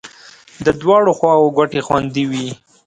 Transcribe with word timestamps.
د 0.65 0.67
دواړو 0.81 1.11
خواو 1.17 1.53
ګټې 1.57 1.81
خوندي 1.87 2.23
وې. 2.29 2.47